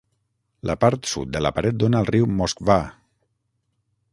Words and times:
La 0.69 0.75
part 0.85 1.09
sud 1.11 1.31
de 1.35 1.41
la 1.47 1.51
paret 1.57 1.77
dóna 1.83 2.01
al 2.01 2.09
riu 2.13 2.27
Moskvà. 2.41 2.79